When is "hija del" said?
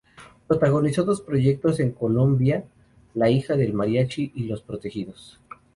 3.29-3.73